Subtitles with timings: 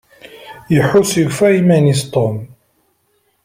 [0.77, 2.35] Iḥuss yufa iman-is Tom.